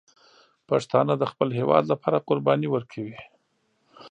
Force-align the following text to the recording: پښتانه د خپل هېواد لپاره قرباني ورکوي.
پښتانه 0.69 1.13
د 1.17 1.23
خپل 1.31 1.49
هېواد 1.59 1.83
لپاره 1.91 2.23
قرباني 2.27 2.67
ورکوي. 2.71 3.17